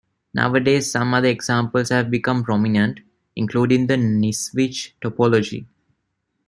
[0.33, 3.01] Nowadays some other examples have become prominent,
[3.35, 5.67] including the Nisnevich topology.